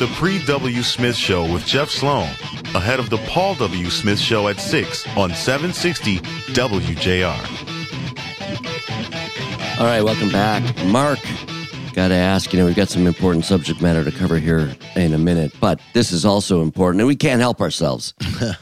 the 0.00 0.06
Pre 0.14 0.42
W. 0.46 0.82
Smith 0.82 1.14
Show 1.14 1.42
with 1.52 1.66
Jeff 1.66 1.90
Sloan, 1.90 2.30
ahead 2.74 2.98
of 2.98 3.10
the 3.10 3.18
Paul 3.28 3.54
W. 3.56 3.90
Smith 3.90 4.18
Show 4.18 4.48
at 4.48 4.58
6 4.58 5.06
on 5.14 5.34
760 5.34 6.20
WJR. 6.54 7.36
All 9.78 9.84
right, 9.84 10.00
welcome 10.00 10.30
back. 10.30 10.62
Mark, 10.86 11.18
got 11.92 12.08
to 12.08 12.14
ask, 12.14 12.50
you 12.50 12.58
know, 12.58 12.64
we've 12.64 12.74
got 12.74 12.88
some 12.88 13.06
important 13.06 13.44
subject 13.44 13.82
matter 13.82 14.02
to 14.02 14.10
cover 14.10 14.38
here 14.38 14.74
in 14.96 15.12
a 15.12 15.18
minute, 15.18 15.52
but 15.60 15.78
this 15.92 16.12
is 16.12 16.24
also 16.24 16.62
important, 16.62 17.02
and 17.02 17.06
we 17.06 17.14
can't 17.14 17.42
help 17.42 17.60
ourselves. 17.60 18.14
what 18.38 18.56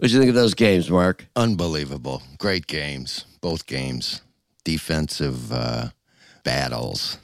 do 0.00 0.08
you 0.08 0.18
think 0.18 0.28
of 0.28 0.34
those 0.34 0.54
games, 0.54 0.90
Mark? 0.90 1.24
Unbelievable. 1.36 2.20
Great 2.38 2.66
games. 2.66 3.26
Both 3.40 3.66
games. 3.66 4.22
Defensive 4.64 5.52
uh, 5.52 5.90
battles. 6.42 7.18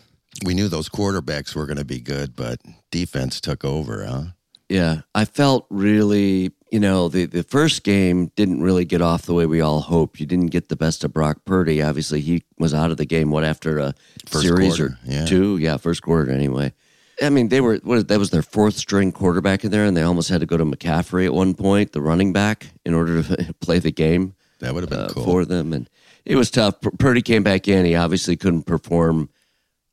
We 0.44 0.54
knew 0.54 0.68
those 0.68 0.88
quarterbacks 0.88 1.54
were 1.54 1.66
going 1.66 1.78
to 1.78 1.84
be 1.84 2.00
good, 2.00 2.36
but 2.36 2.60
defense 2.90 3.40
took 3.40 3.64
over, 3.64 4.04
huh? 4.04 4.24
Yeah, 4.68 5.00
I 5.14 5.24
felt 5.24 5.66
really, 5.70 6.52
you 6.70 6.78
know, 6.78 7.08
the, 7.08 7.24
the 7.24 7.42
first 7.42 7.84
game 7.84 8.30
didn't 8.36 8.62
really 8.62 8.84
get 8.84 9.00
off 9.00 9.22
the 9.22 9.32
way 9.32 9.46
we 9.46 9.62
all 9.62 9.80
hoped. 9.80 10.20
You 10.20 10.26
didn't 10.26 10.48
get 10.48 10.68
the 10.68 10.76
best 10.76 11.04
of 11.04 11.12
Brock 11.12 11.44
Purdy. 11.46 11.80
Obviously, 11.82 12.20
he 12.20 12.42
was 12.58 12.74
out 12.74 12.90
of 12.90 12.98
the 12.98 13.06
game, 13.06 13.30
what, 13.30 13.44
after 13.44 13.78
a 13.78 13.94
First 14.26 14.44
series 14.44 14.76
quarter, 14.76 14.92
or 14.92 14.98
yeah. 15.04 15.24
two? 15.24 15.56
Yeah, 15.56 15.78
first 15.78 16.02
quarter 16.02 16.30
anyway. 16.30 16.74
I 17.22 17.30
mean, 17.30 17.48
they 17.48 17.62
were, 17.62 17.76
what, 17.82 18.08
that 18.08 18.18
was 18.18 18.30
their 18.30 18.42
fourth 18.42 18.74
string 18.76 19.10
quarterback 19.10 19.64
in 19.64 19.70
there, 19.70 19.86
and 19.86 19.96
they 19.96 20.02
almost 20.02 20.28
had 20.28 20.40
to 20.40 20.46
go 20.46 20.58
to 20.58 20.64
McCaffrey 20.64 21.24
at 21.24 21.32
one 21.32 21.54
point, 21.54 21.92
the 21.92 22.02
running 22.02 22.34
back, 22.34 22.66
in 22.84 22.92
order 22.92 23.22
to 23.22 23.54
play 23.60 23.78
the 23.78 23.90
game 23.90 24.34
That 24.60 24.74
would 24.74 24.82
have 24.82 24.90
been 24.90 25.00
uh, 25.00 25.08
cool. 25.08 25.24
for 25.24 25.44
them. 25.46 25.72
And 25.72 25.88
it 26.26 26.36
was 26.36 26.50
tough. 26.50 26.74
Purdy 26.98 27.22
came 27.22 27.42
back 27.42 27.68
in. 27.68 27.86
He 27.86 27.94
obviously 27.96 28.36
couldn't 28.36 28.64
perform 28.64 29.30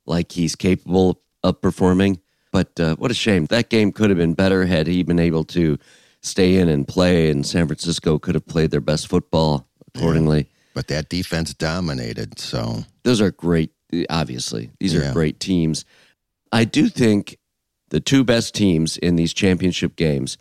like 0.05 0.31
he's 0.31 0.55
capable 0.55 1.21
of 1.43 1.61
performing. 1.61 2.19
But 2.51 2.79
uh, 2.79 2.95
what 2.95 3.11
a 3.11 3.15
shame. 3.15 3.45
That 3.47 3.69
game 3.69 3.91
could 3.91 4.09
have 4.09 4.17
been 4.17 4.33
better 4.33 4.65
had 4.65 4.87
he 4.87 5.03
been 5.03 5.19
able 5.19 5.43
to 5.45 5.77
stay 6.21 6.55
in 6.55 6.69
and 6.69 6.87
play, 6.87 7.29
and 7.29 7.45
San 7.45 7.67
Francisco 7.67 8.17
could 8.17 8.35
have 8.35 8.47
played 8.47 8.71
their 8.71 8.81
best 8.81 9.07
football 9.07 9.67
accordingly. 9.93 10.49
but 10.73 10.87
that 10.87 11.09
defense 11.09 11.53
dominated, 11.53 12.39
so 12.39 12.83
Those 13.03 13.21
are 13.21 13.31
great, 13.31 13.71
obviously. 14.09 14.71
These 14.79 14.95
are 14.95 15.13
great 15.13 15.39
teams. 15.39 15.85
I 16.51 16.63
do 16.65 16.89
think 16.89 17.37
the 17.89 17.99
two 17.99 18.23
best 18.23 18.55
teams 18.55 18.97
in 18.97 19.15
these 19.15 19.33
championship 19.33 19.95
games 19.95 20.37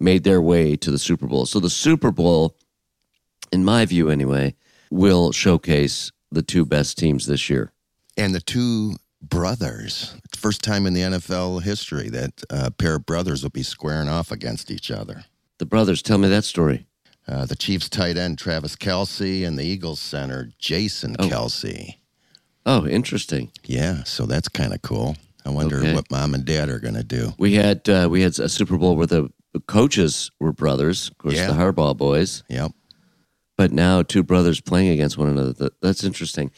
made 0.00 0.24
their 0.24 0.40
way 0.40 0.76
to 0.76 0.90
the 0.90 0.98
Super 0.98 1.26
Bowl. 1.26 1.44
So 1.44 1.60
the 1.60 1.70
Super 1.70 2.10
Bowl, 2.10 2.56
in 3.52 3.64
my 3.64 3.84
view 3.84 4.10
anyway, 4.10 4.54
will 4.90 5.32
showcase 5.32 6.12
the 6.30 6.42
two 6.42 6.64
best 6.64 6.96
teams 6.98 7.26
this 7.26 7.50
year. 7.50 7.72
And 8.18 8.34
the 8.34 8.40
two 8.40 8.96
brothers. 9.22 10.14
First 10.36 10.62
time 10.62 10.86
in 10.86 10.92
the 10.94 11.00
NFL 11.02 11.62
history 11.62 12.08
that 12.10 12.42
a 12.50 12.70
pair 12.70 12.96
of 12.96 13.06
brothers 13.06 13.42
will 13.42 13.50
be 13.50 13.62
squaring 13.62 14.08
off 14.08 14.30
against 14.32 14.70
each 14.70 14.90
other. 14.90 15.24
The 15.58 15.66
brothers, 15.66 16.02
tell 16.02 16.18
me 16.18 16.28
that 16.28 16.44
story. 16.44 16.86
Uh, 17.26 17.44
the 17.46 17.56
Chiefs 17.56 17.88
tight 17.88 18.16
end 18.16 18.38
Travis 18.38 18.74
Kelce 18.76 19.46
and 19.46 19.58
the 19.58 19.64
Eagles 19.64 20.00
center 20.00 20.50
Jason 20.58 21.14
Oh. 21.18 21.28
Kelce. 21.28 21.96
Oh, 22.66 22.86
interesting. 22.86 23.50
Yeah, 23.64 24.02
so 24.04 24.26
that's 24.26 24.48
kind 24.48 24.72
of 24.74 24.82
cool. 24.82 25.16
I 25.44 25.50
wonder 25.50 25.78
Okay. 25.78 25.94
what 25.94 26.10
mom 26.10 26.34
and 26.34 26.44
dad 26.44 26.68
are 26.68 26.78
going 26.80 26.94
to 26.94 27.04
do. 27.04 27.32
We 27.38 27.54
had 27.54 27.88
uh, 27.88 28.08
we 28.10 28.22
had 28.22 28.38
a 28.38 28.48
Super 28.48 28.76
Bowl 28.76 28.96
where 28.96 29.06
the 29.06 29.30
coaches 29.66 30.30
were 30.40 30.52
brothers, 30.52 31.08
of 31.08 31.18
course, 31.18 31.34
Yeah. 31.34 31.46
the 31.48 31.54
Harbaugh 31.54 31.96
boys. 31.96 32.42
Yep. 32.48 32.72
but 33.56 33.72
now 33.72 34.02
two 34.02 34.22
brothers 34.22 34.60
playing 34.60 34.88
against 34.90 35.18
one 35.18 35.28
another. 35.28 35.70
That's 35.82 36.04
interesting. 36.04 36.50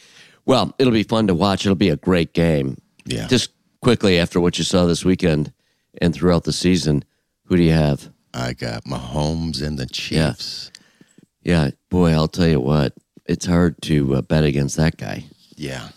Well, 0.51 0.75
it'll 0.81 0.93
be 0.93 1.05
fun 1.05 1.29
to 1.29 1.35
watch. 1.35 1.65
It'll 1.65 1.77
be 1.77 1.91
a 1.91 1.97
great 1.97 2.33
game. 2.33 2.77
Yeah. 3.07 3.29
Just 3.29 3.51
quickly 3.83 4.19
after 4.19 4.41
what 4.41 4.59
you 4.59 4.65
saw 4.65 4.85
this 4.85 5.05
weekend 5.05 5.53
and 6.03 6.13
throughout 6.13 6.43
the 6.43 6.53
season, 6.53 7.05
who 7.45 7.57
do 7.57 7.63
you 7.63 7.71
have? 7.71 8.09
I 8.35 8.55
got 8.55 8.83
Mahomes 8.83 9.63
and 9.65 9.79
the 9.79 9.87
Chiefs. 9.87 10.73
Yeah, 11.41 11.67
yeah 11.67 11.71
boy, 11.89 12.11
I'll 12.11 12.27
tell 12.27 12.49
you 12.49 12.59
what, 12.59 12.95
it's 13.27 13.47
hard 13.47 13.81
to 13.83 14.17
uh, 14.17 14.23
bet 14.23 14.43
against 14.43 14.77
that 14.77 14.97
guy. 14.97 15.27
Yeah, 15.55 15.91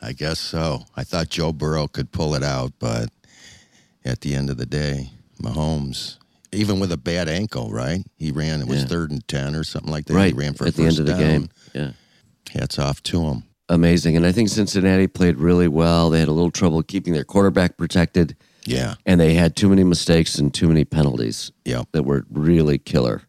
I 0.00 0.12
guess 0.12 0.40
so. 0.40 0.84
I 0.96 1.04
thought 1.04 1.28
Joe 1.28 1.52
Burrow 1.52 1.86
could 1.86 2.10
pull 2.10 2.34
it 2.34 2.42
out, 2.42 2.72
but 2.78 3.10
at 4.02 4.22
the 4.22 4.34
end 4.34 4.48
of 4.48 4.56
the 4.56 4.64
day, 4.64 5.10
Mahomes, 5.42 6.16
even 6.52 6.80
with 6.80 6.90
a 6.90 6.96
bad 6.96 7.28
ankle, 7.28 7.70
right? 7.70 8.02
He 8.16 8.30
ran, 8.30 8.62
it 8.62 8.66
was 8.66 8.80
Yeah. 8.80 8.88
third 8.88 9.10
and 9.10 9.28
10 9.28 9.54
or 9.54 9.62
something 9.62 9.92
like 9.92 10.06
that. 10.06 10.14
right 10.14 10.32
He 10.32 10.38
ran 10.40 10.54
for 10.54 10.66
at 10.66 10.72
a 10.72 10.76
the 10.78 10.86
end 10.86 10.98
of 11.00 11.04
the 11.04 11.12
down. 11.12 11.20
game. 11.20 11.48
Yeah, 11.74 11.90
Hats 12.58 12.78
off 12.78 13.02
to 13.02 13.24
him. 13.26 13.42
Amazing. 13.70 14.16
And 14.16 14.26
I 14.26 14.32
think 14.32 14.48
Cincinnati 14.50 15.06
played 15.06 15.38
really 15.38 15.68
well. 15.68 16.10
They 16.10 16.18
had 16.20 16.28
a 16.28 16.32
little 16.32 16.50
trouble 16.50 16.82
keeping 16.82 17.14
their 17.14 17.24
quarterback 17.24 17.76
protected, 17.78 18.36
Yeah. 18.66 18.96
and 19.06 19.18
they 19.20 19.32
had 19.34 19.56
too 19.56 19.68
many 19.70 19.84
mistakes 19.84 20.38
and 20.38 20.52
too 20.52 20.68
many 20.68 20.84
penalties 20.84 21.50
Yep. 21.64 21.88
that 21.92 22.04
were 22.04 22.26
really 22.30 22.76
killer. 22.78 23.22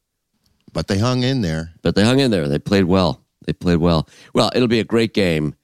But 0.74 0.88
they 0.88 0.98
hung 0.98 1.24
in 1.24 1.42
there. 1.42 1.72
but 1.82 1.96
they 1.96 2.04
hung 2.04 2.20
in 2.20 2.32
there. 2.32 2.48
They 2.48 2.60
played 2.60 2.86
well. 2.86 3.22
They 3.46 3.54
played 3.54 3.78
well. 3.78 4.08
Well, 4.34 4.52
it'll 4.54 4.68
be 4.68 4.80
a 4.80 4.84
great 4.86 5.14
game 5.14 5.56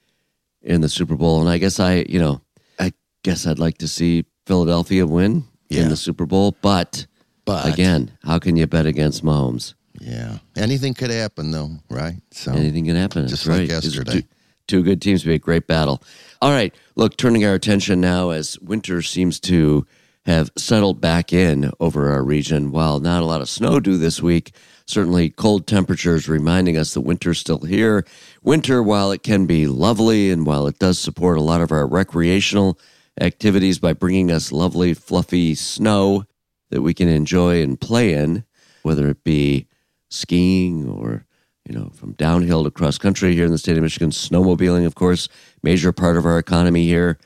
in 0.62 0.82
the 0.82 0.90
Super 0.90 1.16
Bowl, 1.16 1.40
and 1.42 1.50
I 1.50 1.58
guess 1.60 1.80
I, 1.80 2.06
you 2.10 2.20
know, 2.20 2.42
I 2.80 2.92
guess 3.24 3.46
I'd 3.48 3.60
like 3.60 3.78
to 3.80 3.88
see 3.88 4.26
Philadelphia 4.46 5.06
win 5.06 5.44
Yeah. 5.70 5.84
in 5.84 5.90
the 5.90 5.96
Super 5.98 6.26
Bowl. 6.26 6.56
But, 6.62 7.06
But 7.46 7.72
again, 7.72 8.12
how 8.24 8.40
can 8.40 8.56
you 8.58 8.68
bet 8.68 8.86
against 8.86 9.24
Mahomes? 9.24 9.74
yeah, 10.02 10.40
anything 10.58 10.94
could 10.94 11.10
happen 11.12 11.52
though, 11.52 11.72
right? 11.90 12.16
So 12.32 12.52
Anything 12.54 12.86
can 12.86 12.96
happen. 12.96 13.28
Just 13.28 13.46
That's 13.46 13.60
like 13.60 13.70
right. 13.70 13.84
Yesterday. 13.84 14.26
Two, 14.68 14.84
good 14.84 15.02
teams 15.02 15.24
be 15.24 15.34
a 15.34 15.40
great 15.40 15.66
battle. 15.66 16.04
All 16.42 16.52
right, 16.52 16.76
look, 16.96 17.18
turning 17.18 17.46
our 17.46 17.54
attention 17.54 18.02
now 18.02 18.32
as 18.32 18.60
winter 18.60 19.02
seems 19.02 19.40
to 19.42 19.88
have 20.26 20.52
settled 20.58 21.00
back 21.00 21.32
in 21.32 21.72
over 21.80 22.10
our 22.12 22.24
region. 22.24 22.72
While 22.72 23.00
not 23.00 23.24
a 23.24 23.26
lot 23.26 23.40
of 23.40 23.48
snow 23.48 23.80
due 23.80 23.98
this 23.98 24.22
week, 24.22 24.52
certainly 24.86 25.30
cold 25.30 25.68
temperatures 25.68 26.28
reminding 26.28 26.78
us 26.78 26.94
that 26.94 27.02
winter's 27.02 27.40
still 27.40 27.60
here. 27.60 28.06
Winter, 28.44 28.84
while 28.84 29.12
it 29.12 29.24
can 29.24 29.46
be 29.46 29.68
lovely 29.68 30.30
and 30.30 30.46
while 30.46 30.68
it 30.68 30.80
does 30.80 31.00
support 31.00 31.38
a 31.38 31.42
lot 31.42 31.62
of 31.62 31.72
our 31.72 31.88
recreational 31.88 32.78
activities 33.22 33.80
by 33.80 33.94
bringing 33.94 34.30
us 34.30 34.52
lovely, 34.52 34.94
fluffy 34.94 35.56
snow 35.56 36.26
that 36.72 36.82
we 36.82 36.94
can 36.94 37.08
enjoy 37.08 37.62
and 37.64 37.80
play 37.80 38.14
in, 38.14 38.44
whether 38.84 39.08
it 39.08 39.24
be 39.24 39.68
skiing 40.10 40.88
or 40.88 41.26
you 41.68 41.78
know 41.78 41.90
from 41.94 42.14
downhill 42.14 42.64
to 42.64 42.72
cross 42.72 42.98
country 42.98 43.34
here 43.34 43.46
in 43.46 43.52
the 43.52 43.58
state 43.58 43.78
of 43.78 43.84
Michigan, 43.84 44.10
snowmobiling, 44.10 44.86
of 44.86 44.96
course, 44.96 45.28
major 45.64 45.92
part 45.92 46.18
of 46.18 46.26
our 46.26 46.40
economy 46.40 46.86
here, 46.86 47.18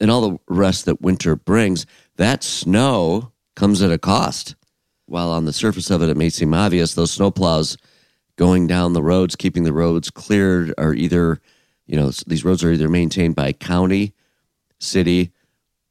and 0.00 0.10
all 0.10 0.28
the 0.28 0.38
rest 0.48 0.86
that 0.86 1.02
winter 1.02 1.36
brings. 1.36 1.86
That 2.16 2.42
snow 2.42 3.32
comes 3.56 3.82
at 3.82 3.92
a 3.92 3.98
cost. 3.98 4.54
While 5.06 5.30
on 5.30 5.44
the 5.44 5.52
surface 5.52 5.90
of 5.90 6.02
it, 6.02 6.08
it 6.08 6.16
may 6.16 6.30
seem 6.30 6.54
obvious, 6.54 6.94
those 6.94 7.16
snowplows 7.16 7.76
going 8.36 8.66
down 8.66 8.92
the 8.92 9.02
roads, 9.02 9.36
keeping 9.36 9.64
the 9.64 9.72
roads 9.72 10.08
cleared, 10.08 10.72
are 10.78 10.94
either, 10.94 11.40
you 11.86 11.96
know, 11.96 12.10
these 12.26 12.44
roads 12.44 12.64
are 12.64 12.72
either 12.72 12.88
maintained 12.88 13.34
by 13.34 13.52
county, 13.52 14.14
city, 14.78 15.32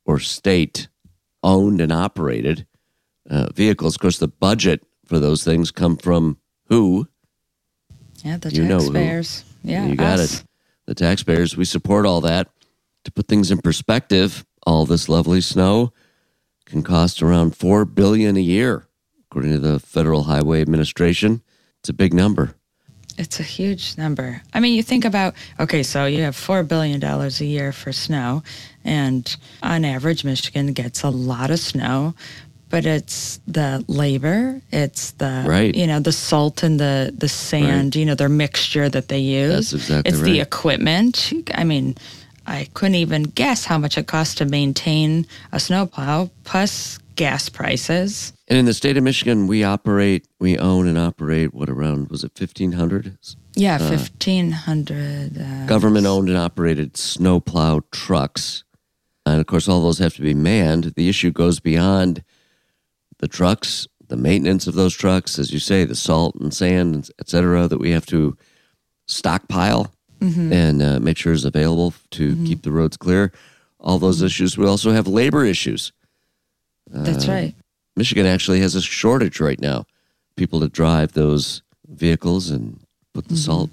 or 0.05 0.19
state 0.19 0.87
owned 1.43 1.81
and 1.81 1.91
operated 1.91 2.65
uh, 3.29 3.49
vehicles. 3.53 3.95
Of 3.95 4.01
course, 4.01 4.17
the 4.17 4.27
budget 4.27 4.83
for 5.05 5.19
those 5.19 5.43
things 5.43 5.69
come 5.69 5.97
from 5.97 6.37
who? 6.67 7.07
Yeah, 8.23 8.37
the 8.37 8.49
You 8.53 8.67
taxpayers. 8.67 9.43
Yeah, 9.63 9.85
you 9.85 9.95
got 9.95 10.19
us. 10.19 10.41
it. 10.41 10.45
The 10.87 10.95
taxpayers. 10.95 11.55
We 11.57 11.65
support 11.65 12.05
all 12.05 12.21
that. 12.21 12.49
To 13.05 13.11
put 13.11 13.27
things 13.27 13.51
in 13.51 13.59
perspective, 13.59 14.45
all 14.65 14.85
this 14.85 15.07
lovely 15.09 15.41
snow 15.41 15.93
can 16.65 16.83
cost 16.83 17.21
around 17.21 17.55
four 17.55 17.85
billion 17.85 18.37
a 18.37 18.41
year, 18.41 18.87
according 19.29 19.51
to 19.53 19.59
the 19.59 19.79
Federal 19.79 20.23
Highway 20.23 20.61
Administration. 20.61 21.41
It's 21.79 21.89
a 21.89 21.93
big 21.93 22.13
number. 22.13 22.55
It's 23.17 23.39
a 23.39 23.43
huge 23.43 23.97
number. 23.97 24.41
I 24.53 24.61
mean, 24.61 24.75
you 24.75 24.83
think 24.83 25.03
about 25.03 25.33
okay, 25.59 25.83
so 25.83 26.05
you 26.05 26.21
have 26.23 26.35
four 26.35 26.63
billion 26.63 26.99
dollars 27.01 27.41
a 27.41 27.45
year 27.45 27.73
for 27.73 27.91
snow, 27.91 28.43
and 28.85 29.35
on 29.61 29.83
average, 29.83 30.23
Michigan 30.23 30.71
gets 30.73 31.03
a 31.03 31.09
lot 31.09 31.51
of 31.51 31.59
snow, 31.59 32.15
but 32.69 32.85
it's 32.85 33.39
the 33.47 33.83
labor, 33.87 34.61
it's 34.71 35.11
the 35.11 35.43
Right. 35.47 35.75
you 35.75 35.87
know 35.87 35.99
the 35.99 36.11
salt 36.11 36.63
and 36.63 36.79
the 36.79 37.13
the 37.17 37.29
sand, 37.29 37.95
you 37.95 38.05
know 38.05 38.15
their 38.15 38.29
mixture 38.29 38.89
that 38.89 39.07
they 39.07 39.19
use. 39.19 39.71
That's 39.71 39.73
exactly 39.73 40.09
It's 40.11 40.21
the 40.21 40.39
equipment. 40.39 41.33
I 41.53 41.63
mean, 41.63 41.95
I 42.47 42.67
couldn't 42.73 42.95
even 42.95 43.23
guess 43.23 43.65
how 43.65 43.77
much 43.77 43.97
it 43.97 44.07
costs 44.07 44.35
to 44.35 44.45
maintain 44.45 45.25
a 45.51 45.59
snowplow, 45.59 46.29
plus 46.43 46.99
gas 47.15 47.49
prices. 47.49 48.33
And 48.47 48.57
in 48.57 48.65
the 48.65 48.73
state 48.73 48.97
of 48.97 49.03
Michigan, 49.03 49.45
we 49.45 49.63
operate, 49.63 50.25
we 50.39 50.57
own 50.57 50.87
and 50.87 50.97
operate 50.97 51.53
what 51.53 51.69
around 51.69 52.09
was 52.09 52.23
it 52.23 52.31
fifteen 52.35 52.71
hundred 52.73 53.17
Yeah, 53.55 53.77
fifteen 53.77 54.51
hundred. 54.51 55.37
Uh, 55.37 55.65
government 55.67 56.07
owned 56.07 56.29
and 56.29 56.37
operated 56.37 56.97
snowplow 56.97 57.81
trucks. 57.91 58.63
And 59.25 59.39
of 59.39 59.45
course, 59.45 59.67
all 59.67 59.83
those 59.83 59.99
have 59.99 60.15
to 60.15 60.21
be 60.23 60.33
manned. 60.33 60.93
The 60.95 61.09
issue 61.09 61.29
goes 61.31 61.59
beyond 61.59 62.23
the 63.19 63.27
trucks, 63.27 63.87
the 64.07 64.17
maintenance 64.17 64.67
of 64.67 64.73
those 64.75 64.95
trucks, 64.95 65.37
as 65.37 65.51
you 65.53 65.59
say, 65.59 65.85
the 65.85 65.95
salt 65.95 66.35
and 66.35 66.53
sand, 66.53 67.09
et 67.19 67.29
cetera, 67.29 67.67
that 67.67 67.77
we 67.79 67.91
have 67.91 68.05
to 68.07 68.35
stockpile 69.05 69.91
and 70.21 70.81
uh, 70.81 70.99
make 70.99 71.17
sure 71.17 71.31
is 71.31 71.45
available 71.45 71.93
to 72.11 72.35
keep 72.45 72.63
the 72.63 72.71
roads 72.71 72.97
clear. 72.97 73.31
All 73.79 73.99
those 73.99 74.21
issues. 74.21 74.57
We 74.57 74.67
also 74.67 74.91
have 74.91 75.07
labor 75.07 75.45
issues. 75.45 75.93
That's 76.87 77.27
Uh, 77.29 77.31
right. 77.31 77.55
Michigan 77.95 78.25
actually 78.25 78.59
has 78.59 78.75
a 78.75 78.81
shortage 78.81 79.39
right 79.39 79.61
now. 79.61 79.85
People 80.35 80.59
to 80.59 80.67
drive 80.67 81.13
those 81.13 81.61
vehicles 81.87 82.49
and 82.49 82.81
put 83.13 83.29
the 83.29 83.37
salt. 83.37 83.69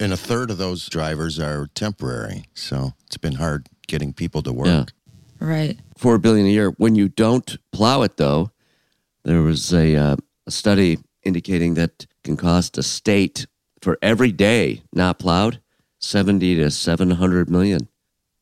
And 0.00 0.12
a 0.12 0.16
third 0.16 0.50
of 0.50 0.56
those 0.56 0.88
drivers 0.88 1.38
are 1.38 1.68
temporary. 1.74 2.44
So 2.54 2.94
it's 3.06 3.18
been 3.18 3.34
hard 3.34 3.68
getting 3.86 4.14
people 4.14 4.42
to 4.42 4.52
work. 4.52 4.66
Yeah. 4.66 4.84
Right. 5.38 5.78
Four 5.98 6.16
billion 6.18 6.46
a 6.46 6.50
year. 6.50 6.70
When 6.78 6.94
you 6.94 7.08
don't 7.10 7.58
plow 7.72 8.00
it, 8.02 8.16
though, 8.16 8.50
there 9.24 9.42
was 9.42 9.72
a, 9.72 9.96
uh, 9.96 10.16
a 10.46 10.50
study 10.50 10.98
indicating 11.22 11.74
that 11.74 12.06
can 12.22 12.36
cost 12.36 12.78
a 12.78 12.82
state 12.82 13.46
for 13.80 13.98
every 14.00 14.32
day 14.32 14.82
not 14.94 15.18
plowed 15.18 15.60
seventy 15.98 16.54
to 16.56 16.70
seven 16.70 17.10
hundred 17.10 17.50
million 17.50 17.88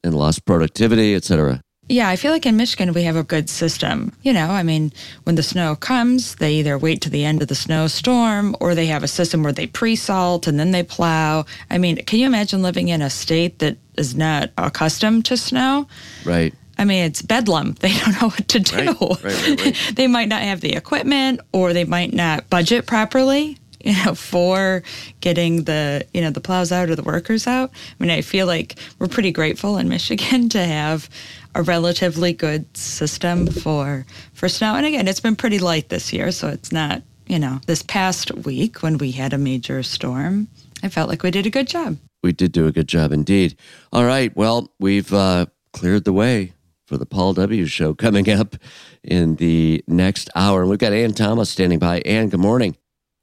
in 0.04 0.12
lost 0.12 0.44
productivity, 0.44 1.14
et 1.14 1.24
cetera. 1.24 1.62
Yeah, 1.88 2.08
I 2.08 2.16
feel 2.16 2.32
like 2.32 2.46
in 2.46 2.56
Michigan 2.56 2.92
we 2.92 3.02
have 3.02 3.16
a 3.16 3.24
good 3.24 3.50
system. 3.50 4.12
You 4.22 4.32
know, 4.32 4.50
I 4.50 4.62
mean, 4.62 4.92
when 5.24 5.34
the 5.34 5.42
snow 5.42 5.74
comes, 5.74 6.36
they 6.36 6.54
either 6.54 6.78
wait 6.78 7.00
to 7.02 7.10
the 7.10 7.24
end 7.24 7.42
of 7.42 7.48
the 7.48 7.54
snowstorm 7.54 8.56
or 8.60 8.74
they 8.74 8.86
have 8.86 9.02
a 9.02 9.08
system 9.08 9.42
where 9.42 9.52
they 9.52 9.66
pre 9.66 9.96
salt 9.96 10.46
and 10.46 10.58
then 10.58 10.70
they 10.70 10.84
plow. 10.84 11.44
I 11.70 11.78
mean, 11.78 11.96
can 11.96 12.18
you 12.20 12.26
imagine 12.26 12.62
living 12.62 12.88
in 12.88 13.02
a 13.02 13.10
state 13.10 13.58
that 13.58 13.78
is 13.98 14.14
not 14.14 14.50
accustomed 14.56 15.24
to 15.26 15.36
snow? 15.36 15.86
Right. 16.24 16.54
I 16.82 16.84
mean, 16.84 17.04
it's 17.04 17.22
bedlam. 17.22 17.76
They 17.80 17.92
don't 17.92 18.20
know 18.20 18.28
what 18.28 18.48
to 18.48 18.58
do. 18.58 18.76
Right, 18.76 19.22
right, 19.22 19.64
right, 19.64 19.76
they 19.94 20.08
might 20.08 20.28
not 20.28 20.42
have 20.42 20.60
the 20.60 20.74
equipment 20.74 21.40
or 21.52 21.72
they 21.72 21.84
might 21.84 22.12
not 22.12 22.50
budget 22.50 22.86
properly, 22.86 23.56
you 23.84 23.94
know, 24.04 24.16
for 24.16 24.82
getting 25.20 25.62
the, 25.62 26.04
you 26.12 26.20
know, 26.20 26.30
the 26.30 26.40
plows 26.40 26.72
out 26.72 26.90
or 26.90 26.96
the 26.96 27.04
workers 27.04 27.46
out. 27.46 27.70
I 27.72 28.02
mean, 28.02 28.10
I 28.10 28.20
feel 28.20 28.48
like 28.48 28.74
we're 28.98 29.06
pretty 29.06 29.30
grateful 29.30 29.78
in 29.78 29.88
Michigan 29.88 30.48
to 30.50 30.64
have 30.64 31.08
a 31.54 31.62
relatively 31.62 32.32
good 32.32 32.76
system 32.76 33.46
for 33.46 34.04
for 34.32 34.48
snow. 34.48 34.74
And 34.74 34.84
again, 34.84 35.06
it's 35.06 35.20
been 35.20 35.36
pretty 35.36 35.60
light 35.60 35.88
this 35.88 36.12
year, 36.12 36.32
so 36.32 36.48
it's 36.48 36.72
not, 36.72 37.02
you 37.28 37.38
know, 37.38 37.60
this 37.66 37.84
past 37.84 38.32
week 38.44 38.82
when 38.82 38.98
we 38.98 39.12
had 39.12 39.32
a 39.32 39.38
major 39.38 39.84
storm, 39.84 40.48
I 40.82 40.88
felt 40.88 41.08
like 41.08 41.22
we 41.22 41.30
did 41.30 41.46
a 41.46 41.50
good 41.50 41.68
job. 41.68 41.96
We 42.24 42.32
did 42.32 42.50
do 42.50 42.66
a 42.66 42.72
good 42.72 42.88
job 42.88 43.12
indeed. 43.12 43.56
All 43.92 44.04
right. 44.04 44.36
Well, 44.36 44.72
we've 44.80 45.12
uh, 45.14 45.46
cleared 45.72 46.04
the 46.04 46.12
way 46.12 46.54
for 46.92 46.98
the 46.98 47.06
Paul 47.06 47.32
W. 47.32 47.64
show 47.64 47.94
coming 47.94 48.28
up 48.28 48.54
in 49.02 49.36
the 49.36 49.82
next 49.88 50.28
hour. 50.34 50.60
And 50.60 50.68
we've 50.68 50.78
got 50.78 50.92
Ann 50.92 51.14
Thomas 51.14 51.48
standing 51.48 51.78
by. 51.78 52.00
Ann, 52.00 52.28
good 52.28 52.38
morning. 52.38 52.76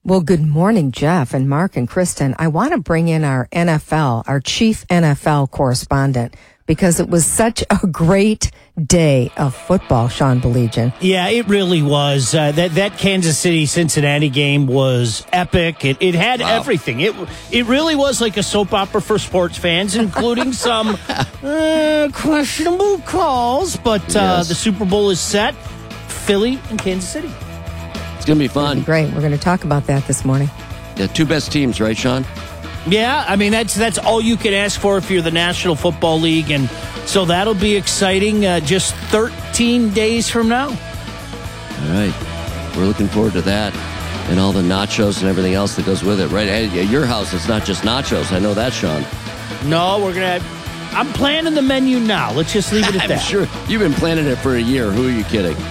Well, 0.03 0.21
good 0.21 0.41
morning, 0.41 0.91
Jeff 0.91 1.35
and 1.35 1.47
Mark 1.47 1.77
and 1.77 1.87
Kristen. 1.87 2.33
I 2.39 2.47
want 2.47 2.71
to 2.73 2.79
bring 2.79 3.09
in 3.09 3.23
our 3.23 3.47
NFL, 3.51 4.23
our 4.27 4.39
chief 4.39 4.87
NFL 4.87 5.51
correspondent, 5.51 6.35
because 6.69 6.99
it 6.99 7.09
was 7.09 7.25
such 7.25 7.63
a 7.71 7.87
great 7.87 8.51
day 8.85 9.31
of 9.37 9.55
football, 9.55 10.07
Sean 10.07 10.39
Baligian. 10.39 10.93
Yeah, 11.01 11.27
it 11.27 11.47
really 11.47 11.81
was. 11.81 12.35
Uh, 12.35 12.51
that 12.51 12.75
that 12.75 12.99
Kansas 12.99 13.39
City 13.39 13.65
Cincinnati 13.65 14.29
game 14.29 14.67
was 14.67 15.25
epic. 15.33 15.83
It, 15.83 15.97
it 15.99 16.13
had 16.13 16.41
everything. 16.41 16.99
It 17.01 17.15
it 17.51 17.65
really 17.65 17.95
was 17.95 18.21
like 18.21 18.37
a 18.37 18.43
soap 18.43 18.71
opera 18.71 19.01
for 19.01 19.17
sports 19.17 19.57
fans, 19.57 19.95
including 19.95 20.53
some 20.67 20.95
uh, 21.43 22.09
questionable 22.13 22.99
calls. 22.99 23.75
But 23.75 24.03
uh, 24.15 24.19
Yes. 24.37 24.47
the 24.49 24.55
Super 24.55 24.85
Bowl 24.85 25.09
is 25.09 25.19
set. 25.19 25.55
Philly 26.07 26.59
and 26.69 26.77
Kansas 26.77 27.09
City. 27.09 27.31
It's 28.15 28.25
going 28.25 28.37
to 28.37 28.43
be 28.43 28.47
fun. 28.47 28.83
Great. 28.83 29.11
We're 29.15 29.21
going 29.21 29.31
to 29.31 29.37
talk 29.39 29.63
about 29.63 29.87
that 29.87 30.05
this 30.05 30.23
morning. 30.23 30.49
Yeah, 30.97 31.07
two 31.07 31.25
best 31.25 31.51
teams, 31.51 31.81
right, 31.81 31.97
Sean? 31.97 32.23
Yeah, 32.87 33.25
I 33.27 33.35
mean 33.35 33.51
that's 33.51 33.75
that's 33.75 33.97
all 33.97 34.21
you 34.21 34.37
can 34.37 34.53
ask 34.53 34.79
for 34.79 34.97
if 34.97 35.11
you're 35.11 35.21
the 35.21 35.31
National 35.31 35.75
Football 35.75 36.19
League, 36.19 36.49
and 36.49 36.69
so 37.05 37.25
that'll 37.25 37.53
be 37.53 37.75
exciting. 37.75 38.45
Uh, 38.45 38.59
just 38.59 38.95
13 39.11 39.91
days 39.91 40.29
from 40.29 40.47
now. 40.47 40.67
All 40.69 41.91
right. 41.91 42.73
We're 42.75 42.85
looking 42.85 43.07
forward 43.07 43.33
to 43.33 43.41
that 43.41 43.75
and 44.29 44.39
all 44.39 44.51
the 44.51 44.61
nachos 44.61 45.19
and 45.19 45.27
everything 45.27 45.55
else 45.55 45.75
that 45.75 45.85
goes 45.85 46.03
with 46.03 46.21
it, 46.21 46.27
right? 46.27 46.47
At 46.47 46.87
your 46.89 47.05
house, 47.05 47.33
it's 47.33 47.47
not 47.47 47.65
just 47.65 47.83
nachos. 47.83 48.31
I 48.31 48.39
know 48.39 48.53
that, 48.53 48.73
Sean. 48.73 49.03
No, 49.67 49.99
we're 50.03 50.13
gonna. 50.13 50.39
I'm 50.91 51.11
planning 51.13 51.53
the 51.53 51.61
menu 51.61 51.99
now. 51.99 52.31
Let's 52.33 52.53
just 52.53 52.73
leave 52.73 52.87
it 52.87 52.95
at 52.95 53.01
that. 53.01 53.01
I'm 53.03 53.09
that. 53.09 53.19
sure 53.19 53.47
you've 53.67 53.81
been 53.81 53.93
planning 53.93 54.25
it 54.25 54.37
for 54.37 54.55
a 54.55 54.61
year. 54.61 54.91
Who 54.91 55.07
are 55.07 55.11
you 55.11 55.23
kidding? 55.23 55.55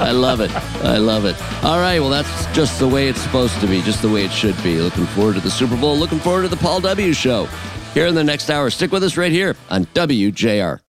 I 0.00 0.12
love 0.12 0.40
it. 0.40 0.50
I 0.84 0.98
love 0.98 1.24
it. 1.24 1.36
All 1.64 1.78
right. 1.78 1.98
Well, 2.00 2.10
that's 2.10 2.46
just 2.54 2.78
the 2.78 2.88
way 2.88 3.08
it's 3.08 3.20
supposed 3.20 3.60
to 3.60 3.66
be, 3.66 3.82
just 3.82 4.02
the 4.02 4.08
way 4.08 4.24
it 4.24 4.30
should 4.32 4.60
be. 4.62 4.78
Looking 4.80 5.06
forward 5.06 5.34
to 5.34 5.40
the 5.40 5.50
Super 5.50 5.76
Bowl. 5.76 5.96
Looking 5.96 6.20
forward 6.20 6.42
to 6.42 6.48
the 6.48 6.56
Paul 6.56 6.80
W. 6.80 7.12
Show 7.12 7.46
here 7.94 8.06
in 8.06 8.14
the 8.14 8.24
next 8.24 8.50
hour. 8.50 8.70
Stick 8.70 8.92
with 8.92 9.02
us 9.02 9.16
right 9.16 9.32
here 9.32 9.56
on 9.70 9.84
WJR. 9.86 10.80